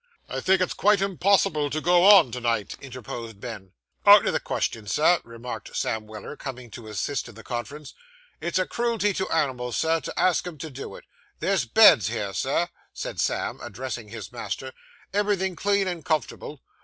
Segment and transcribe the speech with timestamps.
[0.29, 3.73] 'I think it's quite impossible to go on to night,' interposed Ben.
[4.03, 7.93] 'Out of the question, sir,' remarked Sam Weller, coming to assist in the conference;
[8.41, 11.05] 'it's a cruelty to animals, sir, to ask 'em to do it.
[11.39, 14.73] There's beds here, sir,' said Sam, addressing his master,
[15.13, 16.63] 'everything clean and comfortable.